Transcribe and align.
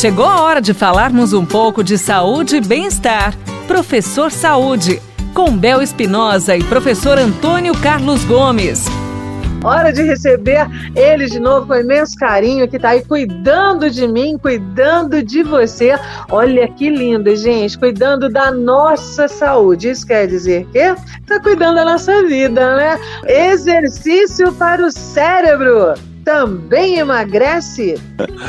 Chegou 0.00 0.24
a 0.24 0.40
hora 0.40 0.62
de 0.62 0.72
falarmos 0.72 1.34
um 1.34 1.44
pouco 1.44 1.84
de 1.84 1.98
saúde 1.98 2.56
e 2.56 2.60
bem-estar. 2.62 3.36
Professor 3.68 4.32
Saúde, 4.32 4.98
com 5.34 5.54
Bel 5.54 5.82
Espinosa 5.82 6.56
e 6.56 6.64
professor 6.64 7.18
Antônio 7.18 7.74
Carlos 7.82 8.24
Gomes. 8.24 8.86
Hora 9.62 9.92
de 9.92 10.02
receber 10.02 10.66
ele 10.96 11.26
de 11.26 11.38
novo 11.38 11.66
com 11.66 11.74
imenso 11.74 12.16
carinho, 12.16 12.66
que 12.66 12.76
está 12.76 12.88
aí 12.88 13.04
cuidando 13.04 13.90
de 13.90 14.08
mim, 14.08 14.38
cuidando 14.38 15.22
de 15.22 15.42
você. 15.42 15.94
Olha 16.30 16.66
que 16.66 16.88
lindo, 16.88 17.36
gente, 17.36 17.78
cuidando 17.78 18.30
da 18.30 18.50
nossa 18.50 19.28
saúde. 19.28 19.90
Isso 19.90 20.06
quer 20.06 20.26
dizer 20.26 20.66
que 20.72 20.78
está 20.78 21.38
cuidando 21.42 21.74
da 21.74 21.84
nossa 21.84 22.26
vida, 22.26 22.74
né? 22.74 22.98
Exercício 23.28 24.50
para 24.52 24.82
o 24.82 24.90
cérebro 24.90 25.92
também 26.24 26.98
emagrece? 26.98 27.96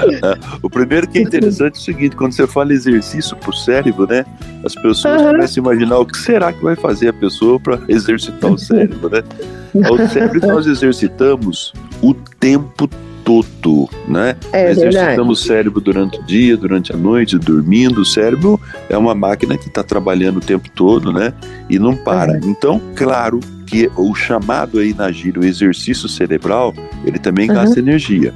o 0.62 0.70
primeiro 0.70 1.08
que 1.08 1.18
é 1.18 1.22
interessante 1.22 1.76
é 1.76 1.78
o 1.78 1.82
seguinte, 1.82 2.16
quando 2.16 2.32
você 2.32 2.46
fala 2.46 2.72
exercício 2.72 3.36
para 3.36 3.50
o 3.50 3.52
cérebro, 3.52 4.06
né? 4.06 4.24
As 4.64 4.74
pessoas 4.74 5.20
uhum. 5.20 5.32
começam 5.32 5.62
a 5.62 5.66
imaginar 5.66 5.98
o 5.98 6.06
que 6.06 6.18
será 6.18 6.52
que 6.52 6.62
vai 6.62 6.76
fazer 6.76 7.08
a 7.08 7.12
pessoa 7.12 7.58
para 7.60 7.80
exercitar 7.88 8.50
o 8.50 8.58
cérebro, 8.58 9.10
né? 9.10 9.22
O 9.76 10.08
cérebro 10.08 10.40
nós 10.46 10.66
exercitamos 10.66 11.74
o 12.00 12.14
tempo 12.14 12.88
todo, 13.22 13.90
né? 14.08 14.34
É 14.52 14.70
Exercitamos 14.70 15.42
o 15.42 15.44
cérebro 15.44 15.82
durante 15.82 16.18
o 16.18 16.22
dia, 16.22 16.56
durante 16.56 16.94
a 16.94 16.96
noite, 16.96 17.36
dormindo. 17.36 18.00
O 18.00 18.04
cérebro 18.04 18.58
é 18.88 18.96
uma 18.96 19.14
máquina 19.14 19.58
que 19.58 19.68
está 19.68 19.82
trabalhando 19.82 20.38
o 20.38 20.40
tempo 20.40 20.70
todo, 20.70 21.12
né? 21.12 21.34
E 21.68 21.78
não 21.78 21.94
para. 21.94 22.38
Então, 22.42 22.80
claro 22.94 23.40
que 23.66 23.90
o 23.96 24.14
chamado 24.14 24.78
aí 24.78 24.94
na 24.94 25.10
gíria, 25.10 25.42
o 25.42 25.44
exercício 25.44 26.08
cerebral, 26.08 26.72
ele 27.04 27.18
também 27.18 27.48
uhum. 27.48 27.56
gasta 27.56 27.78
energia. 27.78 28.32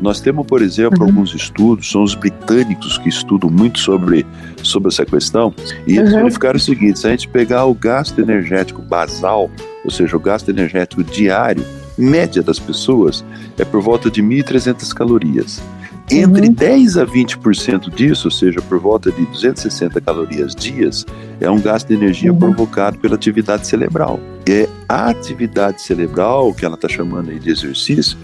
Nós 0.00 0.20
temos, 0.20 0.44
por 0.46 0.60
exemplo, 0.60 1.00
uhum. 1.00 1.06
alguns 1.06 1.34
estudos, 1.34 1.90
são 1.90 2.02
os 2.02 2.14
britânicos 2.14 2.98
que 2.98 3.08
estudam 3.08 3.48
muito 3.48 3.78
sobre, 3.78 4.26
sobre 4.62 4.88
essa 4.88 5.06
questão, 5.06 5.54
e 5.86 5.96
eles 5.96 6.12
uhum. 6.12 6.18
verificaram 6.18 6.56
o 6.56 6.60
seguinte: 6.60 6.98
se 6.98 7.06
a 7.06 7.10
gente 7.10 7.28
pegar 7.28 7.64
o 7.64 7.74
gasto 7.74 8.20
energético 8.20 8.82
basal, 8.82 9.50
ou 9.84 9.90
seja, 9.90 10.16
o 10.16 10.20
gasto 10.20 10.48
energético 10.48 11.04
diário, 11.04 11.64
média 11.96 12.42
das 12.42 12.58
pessoas, 12.58 13.24
é 13.58 13.64
por 13.64 13.80
volta 13.80 14.10
de 14.10 14.22
1.300 14.22 14.92
calorias. 14.92 15.62
Entre 16.10 16.46
uhum. 16.48 16.52
10 16.52 16.98
a 16.98 17.06
20% 17.06 17.94
disso, 17.94 18.28
ou 18.28 18.30
seja, 18.30 18.60
por 18.60 18.78
volta 18.78 19.10
de 19.10 19.24
260 19.26 20.00
calorias 20.00 20.54
dias, 20.54 21.06
é 21.40 21.50
um 21.50 21.60
gasto 21.60 21.88
de 21.88 21.94
energia 21.94 22.32
uhum. 22.32 22.38
provocado 22.38 22.98
pela 22.98 23.14
atividade 23.14 23.66
cerebral. 23.66 24.20
É 24.46 24.68
a 24.88 25.08
atividade 25.08 25.80
cerebral, 25.80 26.52
que 26.52 26.64
ela 26.64 26.74
está 26.74 26.88
chamando 26.88 27.30
aí 27.30 27.38
de 27.38 27.50
exercício, 27.50 28.18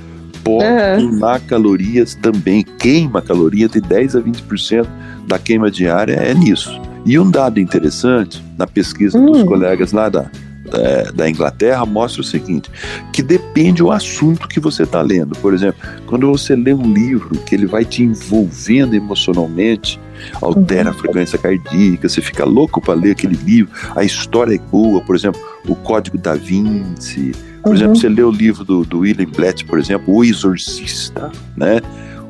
pode 0.45 0.65
uhum. 0.65 1.09
queimar 1.11 1.41
calorias 1.41 2.15
também, 2.15 2.63
queima 2.63 3.23
calorias 3.23 3.71
de 3.71 3.81
10 3.81 4.17
a 4.17 4.21
20% 4.21 4.87
da 5.27 5.39
queima 5.39 5.71
diária 5.71 6.15
é 6.15 6.35
nisso. 6.35 6.81
E 7.05 7.19
um 7.19 7.31
dado 7.31 7.61
interessante 7.61 8.43
na 8.59 8.67
pesquisa 8.67 9.19
dos 9.19 9.43
hum. 9.43 9.47
colegas 9.47 9.93
lá 9.93 10.09
da 10.09 10.31
da, 10.71 11.11
da 11.13 11.31
Inglaterra 11.31 11.85
mostra 11.85 12.21
o 12.21 12.25
seguinte, 12.25 12.71
que 13.13 13.23
depende 13.23 13.83
o 13.83 13.91
assunto 13.91 14.49
que 14.49 14.61
você 14.61 14.83
está 14.83 15.03
lendo. 15.03 15.37
Por 15.39 15.55
exemplo, 15.55 15.81
quando 16.07 16.31
você 16.31 16.55
lê 16.55 16.73
um 16.73 16.93
livro 16.93 17.39
que 17.41 17.55
ele 17.55 17.67
vai 17.67 17.85
te 17.85 18.03
envolvendo 18.03 18.95
emocionalmente, 18.95 20.01
altera 20.41 20.91
a 20.91 20.93
uhum. 20.93 20.99
frequência 20.99 21.39
cardíaca, 21.39 22.09
você 22.09 22.21
fica 22.21 22.45
louco 22.45 22.81
para 22.81 22.95
ler 22.95 23.13
aquele 23.13 23.37
livro, 23.37 23.73
a 23.95 24.05
história 24.05 24.55
é 24.55 24.59
boa, 24.59 25.01
por 25.01 25.15
exemplo, 25.15 25.41
o 25.67 25.75
Código 25.75 26.19
da 26.19 26.35
Vinci, 26.35 27.33
por 27.63 27.71
uhum. 27.71 27.75
exemplo, 27.75 27.97
você 27.97 28.09
lê 28.09 28.23
o 28.23 28.31
livro 28.31 28.65
do, 28.65 28.85
do 28.85 29.01
William 29.01 29.29
Blatt, 29.29 29.65
por 29.65 29.79
exemplo, 29.79 30.15
O 30.15 30.25
Exorcista, 30.25 31.31
né? 31.57 31.81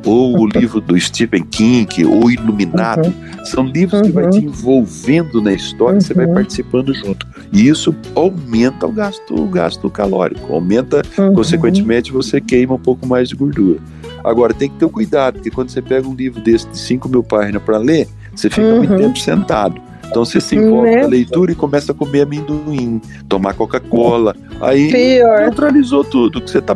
Ou 0.04 0.38
o 0.38 0.46
livro 0.46 0.80
do 0.80 0.98
Stephen 0.98 1.44
King, 1.44 2.04
O 2.04 2.30
Iluminado. 2.30 3.06
Uhum. 3.06 3.44
São 3.44 3.64
livros 3.66 4.00
uhum. 4.00 4.06
que 4.06 4.12
vai 4.12 4.28
te 4.30 4.38
envolvendo 4.38 5.40
na 5.40 5.52
história, 5.52 5.94
uhum. 5.94 6.00
você 6.00 6.14
vai 6.14 6.26
uhum. 6.26 6.34
participando 6.34 6.94
junto. 6.94 7.26
E 7.52 7.68
isso 7.68 7.94
aumenta 8.14 8.86
o 8.86 8.92
gasto, 8.92 9.34
o 9.34 9.46
gasto 9.46 9.88
calórico, 9.90 10.52
aumenta, 10.52 11.02
uhum. 11.16 11.34
consequentemente, 11.34 12.12
você 12.12 12.40
queima 12.40 12.74
um 12.74 12.78
pouco 12.78 13.06
mais 13.06 13.28
de 13.28 13.36
gordura. 13.36 13.80
Agora, 14.24 14.52
tem 14.52 14.68
que 14.68 14.76
ter 14.76 14.88
cuidado, 14.88 15.34
porque 15.34 15.50
quando 15.50 15.70
você 15.70 15.80
pega 15.80 16.06
um 16.06 16.14
livro 16.14 16.40
desse 16.40 16.68
de 16.68 16.78
5 16.78 17.08
mil 17.08 17.22
páginas 17.22 17.62
para 17.62 17.78
ler, 17.78 18.08
você 18.34 18.50
fica 18.50 18.74
muito 18.74 18.92
uhum. 18.92 18.98
tempo 18.98 19.18
sentado. 19.18 19.87
Então 20.08 20.24
você 20.24 20.40
se 20.40 20.56
envolve 20.56 20.90
né? 20.90 21.02
na 21.02 21.06
leitura 21.06 21.52
e 21.52 21.54
começa 21.54 21.92
a 21.92 21.94
comer 21.94 22.22
amendoim, 22.22 23.00
tomar 23.28 23.54
Coca-Cola. 23.54 24.34
Aí 24.60 24.90
Pior. 24.90 25.40
neutralizou 25.40 26.04
tudo. 26.04 26.38
O 26.38 26.42
que 26.42 26.50
você 26.50 26.58
está 26.58 26.74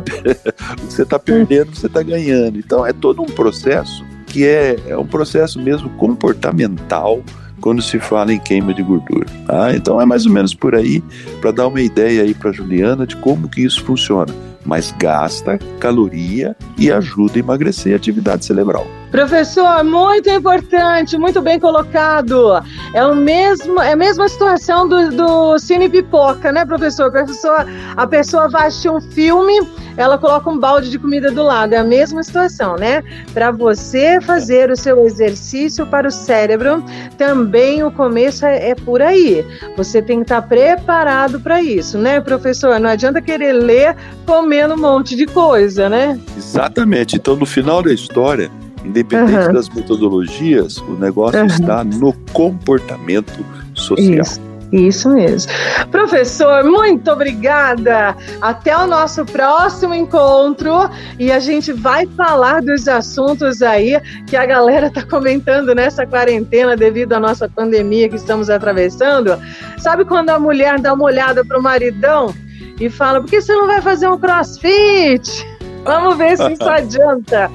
tá 1.05 1.19
perdendo, 1.19 1.75
você 1.75 1.87
está 1.87 2.03
ganhando. 2.03 2.59
Então 2.59 2.85
é 2.85 2.93
todo 2.93 3.21
um 3.21 3.25
processo 3.25 4.03
que 4.27 4.45
é, 4.45 4.77
é 4.87 4.97
um 4.97 5.05
processo 5.05 5.61
mesmo 5.61 5.89
comportamental 5.91 7.21
quando 7.61 7.81
se 7.81 7.99
fala 7.99 8.33
em 8.33 8.39
queima 8.39 8.73
de 8.73 8.83
gordura. 8.83 9.25
Tá? 9.45 9.75
Então 9.75 10.01
é 10.01 10.05
mais 10.05 10.25
ou 10.25 10.31
menos 10.31 10.53
por 10.53 10.75
aí, 10.75 11.03
para 11.39 11.51
dar 11.51 11.67
uma 11.67 11.81
ideia 11.81 12.23
aí 12.23 12.33
para 12.33 12.51
Juliana 12.51 13.07
de 13.07 13.15
como 13.15 13.47
que 13.47 13.61
isso 13.61 13.83
funciona. 13.83 14.33
Mas 14.65 14.93
gasta 14.97 15.57
caloria 15.79 16.55
e 16.77 16.91
ajuda 16.91 17.33
a 17.35 17.39
emagrecer 17.39 17.93
a 17.93 17.95
atividade 17.95 18.45
cerebral. 18.45 18.85
Professor, 19.13 19.83
muito 19.83 20.27
importante, 20.27 21.19
muito 21.19 21.39
bem 21.39 21.59
colocado. 21.59 22.53
É, 22.95 23.05
o 23.05 23.13
mesmo, 23.13 23.79
é 23.79 23.91
a 23.91 23.95
mesma 23.95 24.27
situação 24.27 24.89
do, 24.89 25.11
do 25.11 25.59
Cine 25.59 25.87
Pipoca, 25.87 26.51
né, 26.51 26.65
professor? 26.65 27.11
professor? 27.11 27.63
A 27.95 28.07
pessoa 28.07 28.49
vai 28.49 28.69
assistir 28.69 28.89
um 28.89 28.99
filme, 28.99 29.53
ela 29.97 30.17
coloca 30.17 30.49
um 30.49 30.57
balde 30.57 30.89
de 30.89 30.97
comida 30.97 31.29
do 31.29 31.43
lado. 31.43 31.73
É 31.73 31.77
a 31.77 31.83
mesma 31.83 32.23
situação, 32.23 32.75
né? 32.75 33.03
Para 33.35 33.51
você 33.51 34.19
fazer 34.19 34.71
o 34.71 34.75
seu 34.75 35.05
exercício 35.05 35.85
para 35.85 36.07
o 36.07 36.11
cérebro, 36.11 36.83
também 37.15 37.83
o 37.83 37.91
começo 37.91 38.47
é, 38.47 38.71
é 38.71 38.73
por 38.73 38.99
aí. 38.99 39.45
Você 39.77 40.01
tem 40.01 40.17
que 40.17 40.23
estar 40.23 40.41
preparado 40.41 41.39
para 41.39 41.61
isso, 41.61 41.99
né, 41.99 42.19
professor? 42.19 42.79
Não 42.79 42.89
adianta 42.89 43.21
querer 43.21 43.53
ler 43.53 43.95
comendo 44.25 44.73
um 44.73 44.77
monte 44.77 45.15
de 45.15 45.27
coisa, 45.27 45.87
né? 45.87 46.19
Exatamente. 46.35 47.15
Então, 47.15 47.35
no 47.35 47.45
final 47.45 47.83
da 47.83 47.93
história, 47.93 48.49
Independente 48.83 49.47
uhum. 49.47 49.53
das 49.53 49.69
metodologias, 49.69 50.77
o 50.77 50.93
negócio 50.93 51.39
uhum. 51.39 51.45
está 51.47 51.83
no 51.83 52.13
comportamento 52.33 53.45
social. 53.73 54.21
Isso. 54.21 54.53
Isso 54.73 55.07
mesmo. 55.07 55.51
Professor, 55.91 56.63
muito 56.63 57.11
obrigada. 57.11 58.17
Até 58.41 58.75
o 58.75 58.87
nosso 58.87 59.23
próximo 59.23 59.93
encontro 59.93 60.89
e 61.19 61.31
a 61.31 61.37
gente 61.37 61.71
vai 61.71 62.07
falar 62.17 62.59
dos 62.63 62.87
assuntos 62.87 63.61
aí 63.61 64.01
que 64.25 64.35
a 64.35 64.47
galera 64.47 64.87
está 64.87 65.03
comentando 65.03 65.75
nessa 65.75 66.07
quarentena 66.07 66.75
devido 66.75 67.13
à 67.13 67.19
nossa 67.19 67.47
pandemia 67.47 68.09
que 68.09 68.15
estamos 68.15 68.49
atravessando. 68.49 69.39
Sabe 69.77 70.05
quando 70.05 70.31
a 70.31 70.39
mulher 70.39 70.79
dá 70.79 70.93
uma 70.93 71.05
olhada 71.05 71.45
para 71.45 71.59
o 71.59 71.61
maridão 71.61 72.33
e 72.79 72.89
fala: 72.89 73.21
por 73.21 73.29
que 73.29 73.39
você 73.39 73.53
não 73.53 73.67
vai 73.67 73.79
fazer 73.79 74.07
um 74.07 74.17
crossfit? 74.17 75.47
Vamos 75.83 76.17
ver 76.17 76.35
se 76.35 76.51
isso 76.51 76.65
adianta. 76.67 77.51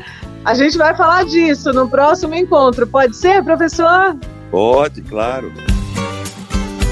A 0.48 0.54
gente 0.54 0.78
vai 0.78 0.96
falar 0.96 1.26
disso 1.26 1.74
no 1.74 1.90
próximo 1.90 2.34
encontro. 2.34 2.86
Pode 2.86 3.14
ser, 3.14 3.44
professor? 3.44 4.16
Pode, 4.50 5.02
claro. 5.02 5.52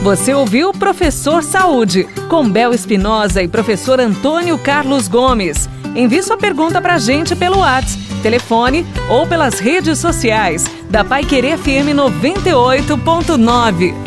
Você 0.03 0.35
ouviu 0.35 0.75
Professor 0.75 1.43
Saúde, 1.43 2.05
com 2.29 2.47
Bel 2.47 2.75
Espinosa 2.75 3.43
e 3.43 3.49
professor 3.49 3.99
Antônio 3.99 4.59
Carlos 4.59 5.09
Gomes. 5.09 5.71
Envie 5.95 6.23
sua 6.23 6.37
pergunta 6.37 6.83
para 6.83 6.97
a 6.97 6.99
gente 6.99 7.35
pelo 7.35 7.61
WhatsApp, 7.61 8.05
telefone 8.23 8.85
ou 9.09 9.27
pelas 9.27 9.59
redes 9.59 9.99
sociais 9.99 10.67
da 10.91 11.03
Pai 11.03 11.25
Querer 11.25 11.57
FM 11.57 11.97
98.9. 11.97 14.06